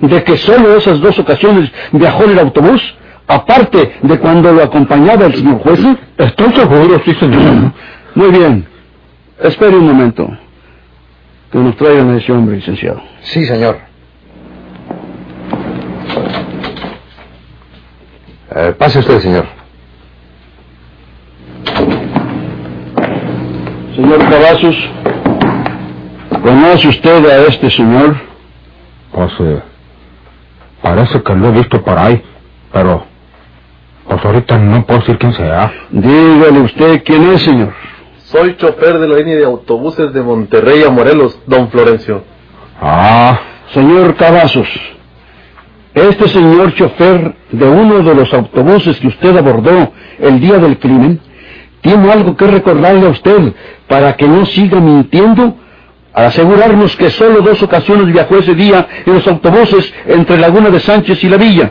de 0.00 0.22
que 0.24 0.36
solo 0.36 0.76
esas 0.76 1.00
dos 1.00 1.18
ocasiones 1.18 1.72
viajó 1.92 2.24
en 2.24 2.32
el 2.32 2.38
autobús? 2.38 2.82
Aparte 3.26 3.98
de 4.02 4.18
cuando 4.18 4.52
lo 4.52 4.62
acompañaba 4.62 5.24
el 5.24 5.34
señor 5.36 5.60
juez. 5.60 5.80
Estoy 6.18 6.52
seguro, 6.54 7.00
sí, 7.02 7.14
señor. 7.14 7.72
Muy 8.14 8.30
bien. 8.30 8.66
Espere 9.40 9.74
un 9.74 9.86
momento. 9.86 10.28
Que 11.52 11.58
nos 11.58 11.76
traigan 11.76 12.08
a 12.10 12.16
ese 12.16 12.32
hombre, 12.32 12.56
licenciado. 12.56 13.02
Sí, 13.20 13.44
señor. 13.44 13.78
Eh, 18.56 18.74
pase 18.78 18.98
usted, 19.00 19.20
señor. 19.20 19.44
Señor 23.94 24.18
Cavazos, 24.30 24.90
¿conoce 26.42 26.88
usted 26.88 27.26
a 27.26 27.46
este 27.46 27.70
señor? 27.70 28.16
Pues, 29.12 29.32
eh, 29.40 29.62
parece 30.80 31.22
que 31.22 31.34
lo 31.34 31.48
he 31.48 31.52
visto 31.52 31.82
por 31.82 31.98
ahí, 31.98 32.22
pero, 32.72 33.04
pues 34.08 34.24
ahorita 34.24 34.56
no 34.58 34.86
puedo 34.86 35.00
decir 35.00 35.18
quién 35.18 35.34
sea. 35.34 35.70
Dígale 35.90 36.60
usted 36.60 37.02
quién 37.04 37.30
es, 37.30 37.42
señor. 37.42 37.74
Soy 38.32 38.56
chofer 38.56 38.98
de 38.98 39.08
la 39.08 39.16
línea 39.16 39.36
de 39.36 39.44
autobuses 39.44 40.10
de 40.14 40.22
Monterrey 40.22 40.82
a 40.84 40.90
Morelos, 40.90 41.38
don 41.46 41.68
Florencio. 41.68 42.24
Ah, 42.80 43.38
Señor 43.74 44.16
Cavazos, 44.16 44.68
este 45.92 46.28
señor 46.28 46.74
chofer 46.74 47.34
de 47.50 47.68
uno 47.68 48.02
de 48.02 48.14
los 48.14 48.32
autobuses 48.32 48.98
que 49.00 49.08
usted 49.08 49.36
abordó 49.36 49.92
el 50.18 50.40
día 50.40 50.56
del 50.56 50.78
crimen, 50.78 51.20
tiene 51.82 52.10
algo 52.10 52.34
que 52.34 52.46
recordarle 52.46 53.06
a 53.06 53.10
usted 53.10 53.52
para 53.86 54.16
que 54.16 54.26
no 54.26 54.46
siga 54.46 54.80
mintiendo 54.80 55.54
al 56.14 56.24
asegurarnos 56.24 56.96
que 56.96 57.10
solo 57.10 57.42
dos 57.42 57.62
ocasiones 57.62 58.06
viajó 58.06 58.38
ese 58.38 58.54
día 58.54 58.88
en 59.04 59.12
los 59.12 59.26
autobuses 59.28 59.92
entre 60.06 60.38
Laguna 60.38 60.70
de 60.70 60.80
Sánchez 60.80 61.22
y 61.22 61.28
la 61.28 61.36
villa. 61.36 61.70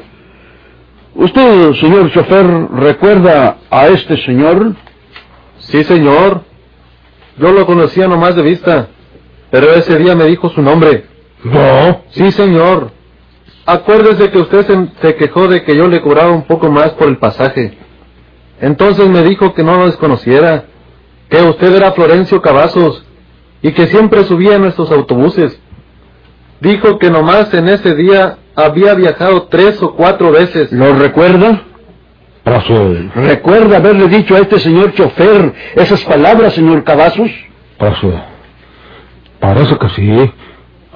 ¿Usted, 1.16 1.74
señor 1.74 2.12
chofer, 2.12 2.46
recuerda 2.76 3.58
a 3.72 3.88
este 3.88 4.16
señor? 4.24 4.76
Sí, 5.58 5.84
señor. 5.84 6.51
Yo 7.42 7.52
lo 7.52 7.66
conocía 7.66 8.08
nomás 8.08 8.36
de 8.36 8.44
vista, 8.44 8.90
pero 9.50 9.74
ese 9.74 9.98
día 9.98 10.16
me 10.16 10.26
dijo 10.26 10.50
su 10.50 10.62
nombre. 10.62 11.06
no. 11.44 12.04
Sí, 12.12 12.32
señor. 12.32 12.92
Acuérdese 13.66 14.30
que 14.30 14.38
usted 14.38 14.66
se, 14.68 14.88
se 15.02 15.16
quejó 15.16 15.48
de 15.48 15.64
que 15.64 15.76
yo 15.76 15.88
le 15.88 16.02
cobraba 16.02 16.32
un 16.32 16.44
poco 16.44 16.70
más 16.70 16.92
por 16.92 17.08
el 17.08 17.18
pasaje. 17.18 17.78
Entonces 18.60 19.10
me 19.10 19.24
dijo 19.24 19.56
que 19.56 19.64
no 19.64 19.76
lo 19.76 19.86
desconociera, 19.88 20.66
que 21.30 21.42
usted 21.42 21.74
era 21.74 21.94
Florencio 21.94 22.42
Cavazos 22.42 23.04
y 23.64 23.72
que 23.72 23.88
siempre 23.88 24.24
subía 24.26 24.56
en 24.56 24.62
nuestros 24.62 24.92
autobuses. 24.92 25.60
Dijo 26.60 27.00
que 27.00 27.10
nomás 27.10 27.52
en 27.56 27.70
ese 27.70 27.96
día 27.96 28.38
había 28.56 28.94
viajado 28.94 29.48
tres 29.50 29.82
o 29.82 29.96
cuatro 29.96 30.32
veces. 30.32 30.72
¿Lo 30.72 30.94
recuerda? 30.94 31.64
¿Recuerda 33.16 33.78
haberle 33.78 34.08
dicho 34.08 34.36
a 34.36 34.40
este 34.40 34.60
señor 34.60 34.94
chofer 34.94 35.54
esas 35.76 36.04
palabras, 36.04 36.54
señor 36.54 36.84
Cavazos? 36.84 37.30
sí. 38.02 38.12
Parece 39.40 39.76
que 39.78 39.90
sí. 39.90 40.32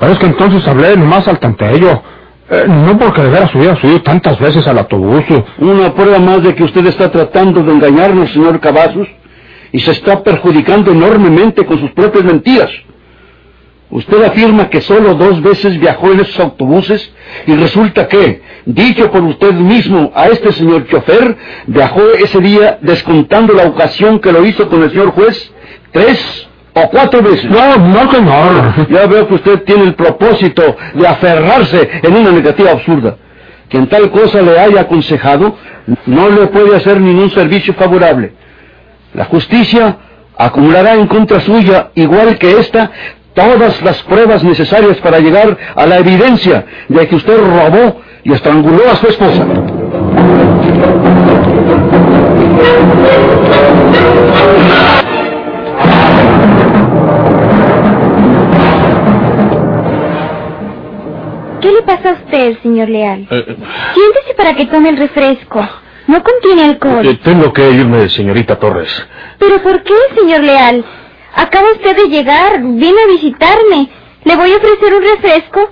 Es 0.02 0.20
que 0.20 0.26
entonces 0.26 0.68
hablé 0.68 0.96
nomás 0.96 1.28
al 1.28 1.40
tanteello. 1.40 2.02
Eh, 2.50 2.66
no 2.68 2.98
porque 2.98 3.22
de 3.22 3.30
veras 3.30 3.54
hubiera 3.56 3.76
subido 3.76 4.02
tantas 4.04 4.40
veces 4.40 4.68
al 4.68 4.78
autobús. 4.78 5.24
Una 5.58 5.94
prueba 5.94 6.20
más 6.20 6.44
de 6.44 6.54
que 6.54 6.64
usted 6.64 6.86
está 6.86 7.12
tratando 7.12 7.64
de 7.64 7.72
engañarnos, 7.72 8.32
señor 8.32 8.60
Cavazos, 8.60 9.08
y 9.72 9.80
se 9.80 9.92
está 9.92 10.22
perjudicando 10.22 10.92
enormemente 10.92 11.66
con 11.66 11.80
sus 11.80 11.92
propias 11.92 12.24
mentiras. 12.24 12.70
Usted 13.92 14.24
afirma 14.24 14.70
que 14.70 14.82
solo 14.82 15.14
dos 15.14 15.42
veces 15.42 15.80
viajó 15.80 16.12
en 16.12 16.22
esos 16.22 16.40
autobuses 16.40 17.12
y 17.46 17.56
resulta 17.56 18.08
que, 18.08 18.42
dicho 18.66 19.12
por 19.12 19.24
usted 19.24 19.54
mismo 19.54 20.12
a 20.16 20.28
este 20.28 20.52
señor 20.52 20.88
chofer, 20.88 21.38
viajó 21.68 22.02
ese 22.20 22.40
día 22.40 22.80
descontando 22.82 23.54
la 23.54 23.66
ocasión 23.66 24.20
que 24.20 24.32
lo 24.32 24.44
hizo 24.44 24.68
con 24.70 24.82
el 24.84 24.90
señor 24.90 25.12
juez 25.12 25.52
tres 25.92 26.48
o 26.74 26.90
cuatro 26.90 27.22
veces. 27.22 27.46
No, 27.46 27.78
no, 27.78 28.12
señor. 28.12 28.90
Ya 28.90 29.06
veo 29.06 29.28
que 29.28 29.36
usted 29.36 29.64
tiene 29.64 29.84
el 29.84 29.94
propósito 29.94 30.76
de 30.94 31.08
aferrarse 31.08 31.90
en 32.02 32.16
una 32.16 32.32
negativa 32.32 32.72
absurda. 32.72 33.18
Quien 33.70 33.88
tal 33.88 34.12
cosa 34.12 34.42
le 34.42 34.60
haya 34.60 34.82
aconsejado 34.82 35.56
no 36.06 36.30
le 36.30 36.48
puede 36.48 36.76
hacer 36.76 37.00
ningún 37.00 37.30
servicio 37.32 37.74
favorable. 37.76 38.34
La 39.14 39.26
justicia 39.26 39.98
acumulará 40.38 40.96
en 40.96 41.08
contra 41.08 41.40
suya, 41.40 41.92
igual 41.96 42.38
que 42.38 42.52
esta, 42.60 42.92
todas 43.36 43.82
las 43.84 44.02
pruebas 44.04 44.44
necesarias 44.44 44.98
para 44.98 45.20
llegar 45.20 45.56
a 45.76 45.86
la 45.86 46.00
evidencia 46.00 46.66
de 46.88 47.08
que 47.08 47.16
usted 47.16 47.38
robó 47.38 48.02
y 48.24 48.34
estranguló 48.34 48.90
a 48.90 48.96
su 48.96 49.08
esposa. 49.08 49.46
¿Qué 61.62 61.72
le 61.72 61.82
pasa 61.84 62.10
a 62.10 62.14
usted, 62.14 62.58
señor 62.62 62.90
Leal? 62.90 63.28
Siéntese 63.30 64.34
para 64.38 64.54
que 64.56 64.66
tome 64.66 64.90
el 64.90 64.98
refresco. 64.98 65.68
No 66.08 66.22
contiene 66.24 66.66
alcohol. 66.66 67.06
Eh, 67.06 67.20
tengo 67.24 67.52
que 67.52 67.72
irme, 67.72 68.08
señorita 68.10 68.58
Torres. 68.58 68.92
¿Pero 69.40 69.62
por 69.64 69.82
qué, 69.84 69.94
señor 70.16 70.42
Leal? 70.42 70.86
Acaba 71.36 71.72
usted 71.74 71.96
de 71.96 72.08
llegar, 72.10 72.62
viene 72.62 73.02
a 73.04 73.08
visitarme. 73.08 73.90
Le 74.24 74.36
voy 74.36 74.52
a 74.52 74.56
ofrecer 74.58 74.94
un 74.94 75.04
refresco 75.04 75.70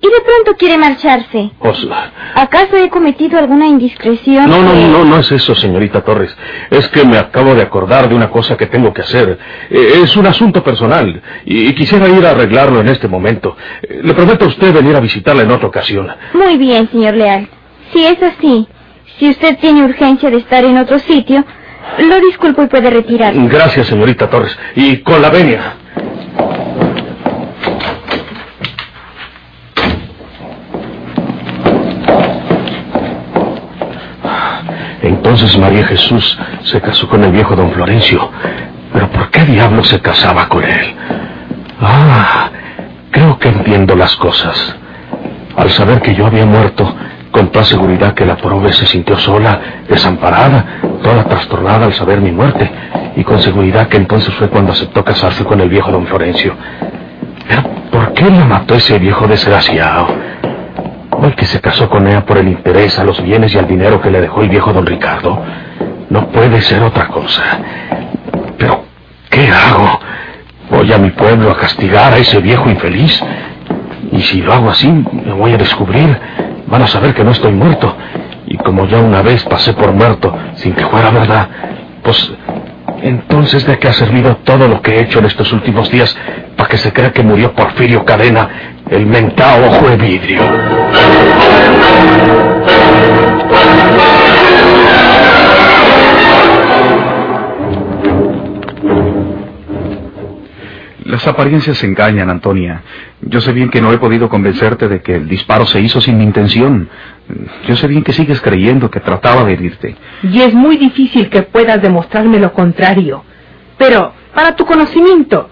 y 0.00 0.06
de 0.06 0.20
pronto 0.24 0.56
quiere 0.58 0.76
marcharse. 0.78 1.50
Pues, 1.58 1.86
¿Acaso 2.34 2.76
he 2.76 2.90
cometido 2.90 3.38
alguna 3.38 3.66
indiscreción? 3.66 4.48
no, 4.48 4.62
no, 4.62 4.72
que- 4.72 4.86
no, 4.88 5.04
no 5.04 5.18
es 5.18 5.32
eso, 5.32 5.54
señorita 5.54 6.02
Torres. 6.04 6.36
Es 6.70 6.86
que 6.88 7.04
me 7.04 7.16
acabo 7.16 7.54
de 7.54 7.62
acordar 7.62 8.08
de 8.08 8.14
una 8.14 8.30
cosa 8.30 8.56
que 8.56 8.66
tengo 8.66 8.92
que 8.92 9.00
hacer. 9.02 9.38
Eh, 9.70 10.00
Es 10.04 10.14
un 10.16 10.26
asunto 10.26 10.62
personal 10.62 11.20
y 11.46 11.72
quisiera 11.74 12.08
ir 12.08 12.24
a 12.26 12.30
arreglarlo 12.30 12.80
en 12.80 12.88
este 12.88 13.08
momento. 13.08 13.56
Eh, 13.82 14.00
Le 14.04 14.14
prometo 14.14 14.44
a 14.44 14.48
usted 14.48 14.72
venir 14.74 14.94
a 14.94 15.00
visitarla 15.00 15.42
en 15.42 15.50
otra 15.50 15.66
ocasión. 15.68 16.08
Muy 16.34 16.58
bien, 16.58 16.88
señor 16.90 17.14
Leal. 17.14 17.48
Si 17.92 18.04
es 18.04 18.22
así, 18.22 18.68
si 19.18 19.30
usted 19.30 19.58
tiene 19.58 19.82
urgencia 19.84 20.30
de 20.30 20.36
estar 20.36 20.62
en 20.64 20.76
otro 20.78 20.98
sitio, 20.98 21.44
lo 21.98 22.20
disculpo 22.20 22.62
y 22.62 22.66
puede 22.66 22.90
retirarse. 22.90 23.40
Gracias, 23.48 23.86
señorita 23.86 24.28
Torres. 24.28 24.56
Y 24.74 24.98
con 24.98 25.20
la 25.22 25.30
venia. 25.30 25.74
Entonces 35.02 35.58
María 35.58 35.86
Jesús 35.86 36.38
se 36.64 36.80
casó 36.80 37.08
con 37.08 37.22
el 37.24 37.32
viejo 37.32 37.54
don 37.54 37.72
Florencio. 37.72 38.30
Pero 38.92 39.10
¿por 39.10 39.30
qué 39.30 39.44
diablo 39.44 39.84
se 39.84 40.00
casaba 40.00 40.48
con 40.48 40.64
él? 40.64 40.94
Ah, 41.80 42.50
creo 43.10 43.38
que 43.38 43.48
entiendo 43.48 43.94
las 43.94 44.16
cosas. 44.16 44.76
Al 45.56 45.70
saber 45.70 46.00
que 46.00 46.14
yo 46.14 46.26
había 46.26 46.46
muerto, 46.46 46.94
con 47.36 47.50
toda 47.50 47.66
seguridad 47.66 48.14
que 48.14 48.24
la 48.24 48.38
pobre 48.38 48.72
se 48.72 48.86
sintió 48.86 49.14
sola, 49.18 49.60
desamparada, 49.86 50.80
toda 51.02 51.22
trastornada 51.24 51.84
al 51.84 51.92
saber 51.92 52.18
mi 52.18 52.32
muerte, 52.32 52.70
y 53.14 53.22
con 53.24 53.38
seguridad 53.40 53.88
que 53.88 53.98
entonces 53.98 54.32
fue 54.36 54.48
cuando 54.48 54.72
aceptó 54.72 55.04
casarse 55.04 55.44
con 55.44 55.60
el 55.60 55.68
viejo 55.68 55.92
don 55.92 56.06
Florencio. 56.06 56.54
Pero 57.46 57.62
¿por 57.92 58.14
qué 58.14 58.30
la 58.30 58.46
mató 58.46 58.74
ese 58.74 58.98
viejo 58.98 59.26
desgraciado? 59.26 60.06
Hoy 61.10 61.32
que 61.32 61.44
se 61.44 61.60
casó 61.60 61.90
con 61.90 62.06
ella 62.06 62.24
por 62.24 62.38
el 62.38 62.48
interés 62.48 62.98
a 62.98 63.04
los 63.04 63.22
bienes 63.22 63.54
y 63.54 63.58
al 63.58 63.68
dinero 63.68 64.00
que 64.00 64.10
le 64.10 64.22
dejó 64.22 64.40
el 64.40 64.48
viejo 64.48 64.72
don 64.72 64.86
Ricardo, 64.86 65.38
no 66.08 66.28
puede 66.28 66.62
ser 66.62 66.82
otra 66.82 67.08
cosa. 67.08 67.42
Pero, 68.56 68.82
¿qué 69.28 69.46
hago? 69.50 70.00
Voy 70.70 70.90
a 70.90 70.96
mi 70.96 71.10
pueblo 71.10 71.50
a 71.50 71.58
castigar 71.58 72.14
a 72.14 72.16
ese 72.16 72.40
viejo 72.40 72.70
infeliz. 72.70 73.22
Y 74.10 74.22
si 74.22 74.40
lo 74.40 74.54
hago 74.54 74.70
así, 74.70 74.88
me 74.88 75.34
voy 75.34 75.52
a 75.52 75.58
descubrir. 75.58 76.18
Van 76.66 76.82
a 76.82 76.86
saber 76.86 77.14
que 77.14 77.24
no 77.24 77.30
estoy 77.30 77.52
muerto. 77.52 77.94
Y 78.46 78.56
como 78.58 78.86
ya 78.86 78.98
una 78.98 79.22
vez 79.22 79.44
pasé 79.44 79.72
por 79.72 79.92
muerto 79.92 80.36
sin 80.54 80.72
que 80.74 80.84
fuera 80.86 81.10
verdad, 81.10 81.48
pues 82.02 82.32
entonces 83.02 83.66
de 83.66 83.78
qué 83.78 83.88
ha 83.88 83.92
servido 83.92 84.36
todo 84.44 84.68
lo 84.68 84.80
que 84.82 84.92
he 84.92 85.02
hecho 85.02 85.18
en 85.18 85.26
estos 85.26 85.52
últimos 85.52 85.90
días 85.90 86.16
para 86.56 86.68
que 86.68 86.78
se 86.78 86.92
crea 86.92 87.12
que 87.12 87.22
murió 87.22 87.52
Porfirio 87.52 88.04
Cadena, 88.04 88.48
el 88.88 89.06
mentado 89.06 89.66
ojo 89.66 89.88
de 89.88 89.96
vidrio. 89.96 90.42
Las 101.16 101.26
apariencias 101.28 101.82
engañan, 101.82 102.28
Antonia. 102.28 102.82
Yo 103.22 103.40
sé 103.40 103.50
bien 103.54 103.70
que 103.70 103.80
no 103.80 103.90
he 103.90 103.96
podido 103.96 104.28
convencerte 104.28 104.86
de 104.86 105.00
que 105.00 105.14
el 105.14 105.26
disparo 105.26 105.64
se 105.64 105.80
hizo 105.80 105.98
sin 105.98 106.18
mi 106.18 106.24
intención. 106.24 106.90
Yo 107.66 107.74
sé 107.74 107.86
bien 107.86 108.04
que 108.04 108.12
sigues 108.12 108.38
creyendo 108.42 108.90
que 108.90 109.00
trataba 109.00 109.42
de 109.44 109.54
herirte. 109.54 109.96
Y 110.22 110.42
es 110.42 110.52
muy 110.52 110.76
difícil 110.76 111.30
que 111.30 111.40
puedas 111.40 111.80
demostrarme 111.80 112.38
lo 112.38 112.52
contrario. 112.52 113.24
Pero, 113.78 114.12
para 114.34 114.56
tu 114.56 114.66
conocimiento, 114.66 115.48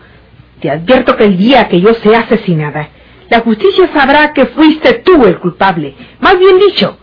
te 0.61 0.71
advierto 0.71 1.17
que 1.17 1.25
el 1.25 1.39
día 1.39 1.67
que 1.67 1.81
yo 1.81 1.95
sea 1.95 2.21
asesinada, 2.21 2.91
la 3.31 3.41
justicia 3.41 3.89
sabrá 3.95 4.35
que 4.35 4.45
fuiste 4.45 5.03
tú 5.03 5.25
el 5.25 5.39
culpable. 5.39 5.95
Más 6.21 6.39
bien 6.39 6.59
dicho, 6.59 6.99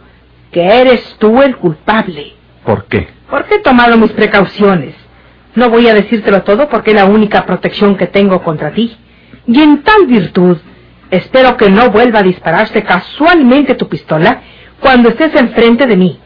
que 0.52 0.64
eres 0.64 1.16
tú 1.18 1.42
el 1.42 1.56
culpable. 1.56 2.34
¿Por 2.64 2.86
qué? 2.86 3.08
Porque 3.28 3.56
he 3.56 3.60
tomado 3.62 3.98
mis 3.98 4.12
precauciones. 4.12 4.94
No 5.56 5.70
voy 5.70 5.88
a 5.88 5.94
decírtelo 5.94 6.44
todo 6.44 6.70
porque 6.70 6.92
es 6.92 6.96
la 6.96 7.06
única 7.06 7.46
protección 7.46 7.98
que 7.98 8.08
tengo 8.08 8.42
contra 8.44 8.72
ti. 8.72 8.96
Y 9.48 9.60
en 9.60 9.84
tal 9.84 10.06
virtud, 10.08 10.58
espero 11.10 11.58
que 11.58 11.70
no 11.70 11.90
vuelva 11.90 12.20
a 12.20 12.24
dispararse 12.24 12.84
casualmente 12.84 13.76
tu 13.76 13.88
pistola 13.90 14.42
cuando 14.80 15.10
estés 15.10 15.36
enfrente 15.36 15.86
de 15.88 15.98
mí. 15.98 16.20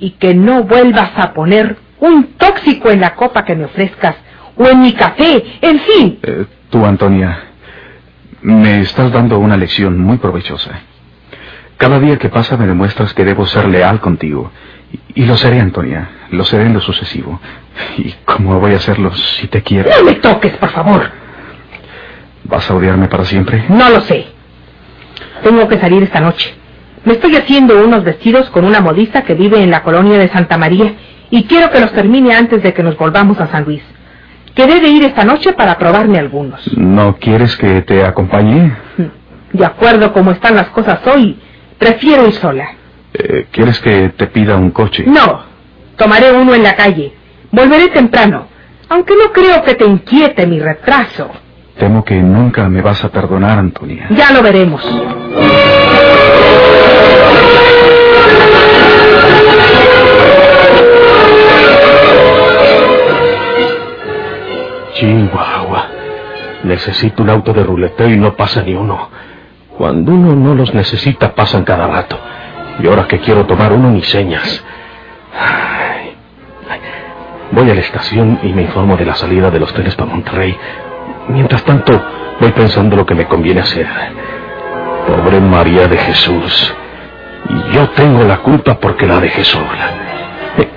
Y 0.00 0.10
que 0.12 0.34
no 0.34 0.64
vuelvas 0.64 1.12
a 1.16 1.32
poner 1.32 1.76
un 2.00 2.34
tóxico 2.34 2.90
en 2.90 3.00
la 3.00 3.14
copa 3.14 3.44
que 3.44 3.54
me 3.54 3.66
ofrezcas 3.66 4.16
o 4.56 4.66
en 4.66 4.80
mi 4.80 4.92
café, 4.92 5.44
en 5.60 5.78
fin. 5.80 6.18
Eh, 6.22 6.46
tú, 6.68 6.84
Antonia, 6.84 7.44
me 8.42 8.80
estás 8.80 9.12
dando 9.12 9.38
una 9.38 9.56
lección 9.56 9.98
muy 10.00 10.18
provechosa. 10.18 10.80
Cada 11.82 11.98
día 11.98 12.16
que 12.16 12.28
pasa 12.28 12.56
me 12.56 12.68
demuestras 12.68 13.12
que 13.12 13.24
debo 13.24 13.44
ser 13.44 13.66
leal 13.66 13.98
contigo. 14.00 14.52
Y, 15.16 15.22
y 15.22 15.26
lo 15.26 15.36
seré, 15.36 15.58
Antonia. 15.58 16.10
Lo 16.30 16.44
seré 16.44 16.66
en 16.66 16.74
lo 16.74 16.80
sucesivo. 16.80 17.40
¿Y 17.98 18.14
cómo 18.24 18.60
voy 18.60 18.74
a 18.74 18.76
hacerlo 18.76 19.12
si 19.12 19.48
te 19.48 19.62
quiero? 19.62 19.90
No 19.98 20.04
me 20.04 20.14
toques, 20.14 20.52
por 20.58 20.68
favor. 20.70 21.10
¿Vas 22.44 22.70
a 22.70 22.74
odiarme 22.76 23.08
para 23.08 23.24
siempre? 23.24 23.64
No 23.68 23.90
lo 23.90 24.00
sé. 24.02 24.26
Tengo 25.42 25.66
que 25.66 25.80
salir 25.80 26.04
esta 26.04 26.20
noche. 26.20 26.54
Me 27.04 27.14
estoy 27.14 27.34
haciendo 27.34 27.82
unos 27.84 28.04
vestidos 28.04 28.48
con 28.50 28.64
una 28.64 28.80
modista 28.80 29.22
que 29.22 29.34
vive 29.34 29.60
en 29.60 29.72
la 29.72 29.82
colonia 29.82 30.18
de 30.18 30.28
Santa 30.28 30.56
María 30.56 30.94
y 31.30 31.42
quiero 31.46 31.68
que 31.72 31.80
los 31.80 31.90
termine 31.92 32.32
antes 32.32 32.62
de 32.62 32.72
que 32.72 32.84
nos 32.84 32.96
volvamos 32.96 33.40
a 33.40 33.48
San 33.48 33.64
Luis. 33.64 33.82
Quedé 34.54 34.80
de 34.80 34.88
ir 34.88 35.04
esta 35.04 35.24
noche 35.24 35.52
para 35.54 35.78
probarme 35.78 36.20
algunos. 36.20 36.60
¿No 36.76 37.16
quieres 37.16 37.56
que 37.56 37.82
te 37.82 38.04
acompañe? 38.04 38.70
De 39.52 39.64
acuerdo 39.64 40.12
como 40.12 40.30
están 40.30 40.54
las 40.54 40.68
cosas 40.68 41.00
hoy, 41.08 41.40
prefiero 41.82 42.28
ir 42.28 42.32
sola. 42.34 42.68
Eh, 43.12 43.46
¿Quieres 43.50 43.80
que 43.80 44.10
te 44.10 44.28
pida 44.28 44.56
un 44.56 44.70
coche? 44.70 45.04
No, 45.04 45.42
tomaré 45.96 46.30
uno 46.32 46.54
en 46.54 46.62
la 46.62 46.76
calle. 46.76 47.12
Volveré 47.50 47.88
temprano, 47.88 48.46
aunque 48.88 49.14
no 49.16 49.32
creo 49.32 49.62
que 49.64 49.74
te 49.74 49.84
inquiete 49.84 50.46
mi 50.46 50.60
retraso. 50.60 51.28
Temo 51.76 52.04
que 52.04 52.14
nunca 52.14 52.68
me 52.68 52.80
vas 52.82 53.02
a 53.04 53.08
perdonar, 53.10 53.58
Antonia. 53.58 54.06
Ya 54.10 54.30
lo 54.30 54.42
veremos. 54.42 54.80
Chihuahua. 64.94 65.86
Necesito 66.64 67.22
un 67.22 67.30
auto 67.30 67.52
de 67.52 67.64
ruleteo 67.64 68.08
y 68.08 68.16
no 68.16 68.36
pasa 68.36 68.62
ni 68.62 68.74
uno. 68.74 69.10
Cuando 69.82 70.12
uno 70.12 70.36
no 70.36 70.54
los 70.54 70.72
necesita, 70.74 71.34
pasan 71.34 71.64
cada 71.64 71.88
rato. 71.88 72.16
Y 72.80 72.86
ahora 72.86 73.08
que 73.08 73.18
quiero 73.18 73.46
tomar 73.46 73.72
uno, 73.72 73.90
ni 73.90 74.00
señas. 74.04 74.64
Voy 77.50 77.68
a 77.68 77.74
la 77.74 77.80
estación 77.80 78.38
y 78.44 78.52
me 78.52 78.62
informo 78.62 78.96
de 78.96 79.04
la 79.04 79.16
salida 79.16 79.50
de 79.50 79.58
los 79.58 79.72
trenes 79.72 79.96
para 79.96 80.08
Monterrey. 80.08 80.56
Mientras 81.30 81.64
tanto, 81.64 82.00
voy 82.40 82.52
pensando 82.52 82.94
lo 82.94 83.04
que 83.04 83.16
me 83.16 83.26
conviene 83.26 83.62
hacer. 83.62 83.88
Pobre 85.08 85.40
María 85.40 85.88
de 85.88 85.98
Jesús. 85.98 86.74
Y 87.48 87.74
yo 87.74 87.90
tengo 87.90 88.22
la 88.22 88.36
culpa 88.36 88.78
porque 88.78 89.04
la 89.04 89.18
dejé 89.18 89.42
sola. 89.42 89.90
Eh, 90.58 90.68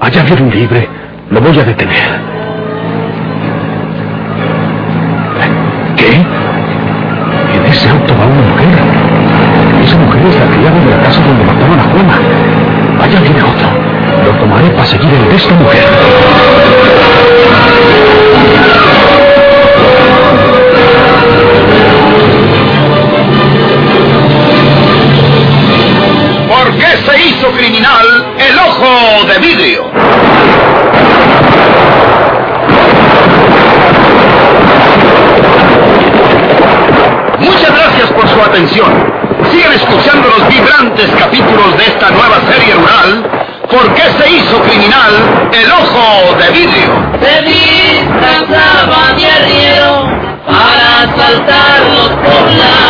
allá 0.00 0.22
viene 0.22 0.42
un 0.42 0.50
libre. 0.50 0.88
Lo 1.30 1.40
voy 1.40 1.58
a 1.58 1.64
detener. 1.64 2.35
De 10.74 10.90
la 10.90 11.02
casa 11.02 11.20
donde 11.20 11.44
mataron 11.44 11.78
a 11.78 11.82
Juana. 11.84 12.18
Allá 13.00 13.20
viene 13.20 13.42
otro. 13.42 13.68
Lo 14.24 14.32
tomaré 14.38 14.68
para 14.70 14.84
seguir 14.84 15.12
el 15.12 15.28
de 15.28 15.36
esta 15.36 15.54
mujer. 15.54 15.84
¿Por 26.48 26.78
qué 26.78 26.86
se 27.06 27.28
hizo 27.28 27.52
criminal 27.52 28.34
el 28.38 28.58
ojo 28.58 29.24
de 29.26 29.38
vidrio? 29.38 29.84
Muchas 37.38 37.72
gracias 37.72 38.12
por 38.12 38.28
su 38.28 38.40
atención. 38.40 39.15
Sigan 39.52 39.72
escuchando 39.72 40.28
los 40.28 40.48
vibrantes 40.48 41.10
capítulos 41.18 41.76
de 41.76 41.84
esta 41.84 42.10
nueva 42.10 42.40
serie 42.50 42.74
rural. 42.74 43.30
¿Por 43.70 43.94
qué 43.94 44.02
se 44.18 44.30
hizo 44.30 44.60
criminal 44.62 45.48
el 45.52 45.70
ojo 45.72 46.34
de 46.36 46.50
vidrio? 46.50 46.92
Se 47.20 47.42
disfrazaba 47.42 49.12
de 49.16 49.26
arriero 49.30 50.08
para 50.46 51.02
asaltar 51.02 51.80
los 51.90 52.08
poblados. 52.26 52.86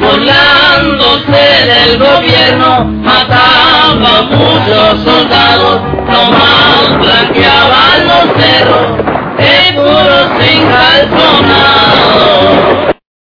Burlándose 0.00 1.44
del 1.66 1.98
gobierno, 1.98 2.84
mataba 2.84 3.90
a 3.90 3.94
muchos 3.94 5.04
soldados, 5.04 5.80
nomás 6.06 6.98
blanqueaban 6.98 8.06
los 8.06 8.26
cerros, 8.36 8.86
seguros 9.38 10.26
sin 10.40 10.60
calzonado. 10.68 12.14